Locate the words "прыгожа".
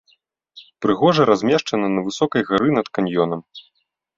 0.85-1.27